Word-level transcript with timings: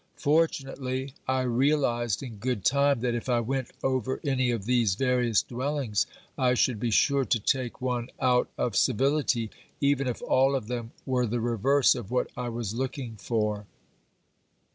For 0.15 0.47
tunately, 0.47 1.13
I 1.27 1.41
realised 1.43 2.23
in 2.23 2.37
good 2.37 2.65
time 2.65 3.01
that 3.01 3.13
if 3.13 3.29
I 3.29 3.39
went 3.39 3.69
over 3.83 4.19
any 4.25 4.49
of 4.49 4.65
these 4.65 4.95
various 4.95 5.43
dwellings, 5.43 6.07
I 6.39 6.55
should 6.55 6.79
be 6.79 6.89
sure 6.89 7.23
to 7.25 7.39
take 7.39 7.81
one 7.81 8.09
out 8.19 8.49
of 8.57 8.75
civility, 8.75 9.51
even 9.79 10.07
if 10.07 10.19
all 10.23 10.55
of 10.55 10.65
them 10.67 10.91
were 11.05 11.27
the 11.27 11.39
reverse 11.39 11.93
of 11.93 12.09
what 12.09 12.31
I 12.35 12.49
was 12.49 12.73
looking 12.73 13.15
for. 13.17 13.67